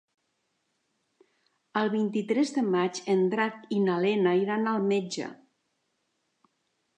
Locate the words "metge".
4.95-5.29